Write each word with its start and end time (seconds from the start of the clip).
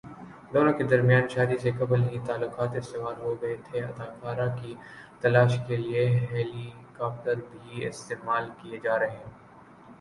دونوں 0.53 0.71
کے 0.77 0.83
درمیان 0.91 1.27
شادی 1.29 1.57
سے 1.63 1.71
قبل 1.79 2.01
ہی 2.03 2.17
تعلقات 2.27 2.71
استوار 2.77 3.17
ہوگئے 3.25 3.55
تھےاداکارہ 3.65 4.47
کی 4.57 4.73
تلاش 5.21 5.51
کے 5.67 5.75
لیے 5.77 6.03
ہیلی 6.31 6.67
کاپٹرز 6.97 7.43
بھی 7.53 7.85
استعمال 7.87 8.49
کیے 8.61 8.77
جا 8.83 8.99
رہے 8.99 9.23